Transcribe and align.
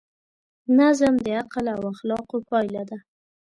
نظم 0.77 1.13
د 1.25 1.27
عقل 1.39 1.65
او 1.75 1.81
اخلاقو 1.93 2.37
پایله 2.49 2.83
ده. 2.89 2.97